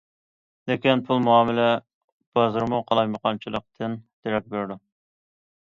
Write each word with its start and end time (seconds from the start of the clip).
لېكىن 0.69 1.03
پۇل 1.09 1.21
مۇئامىلە 1.25 1.67
بازىرىمۇ 2.39 2.79
قالايمىقانچىلىقتىن 2.93 3.99
دېرەك 4.03 4.49
بېرىدۇ. 4.57 4.81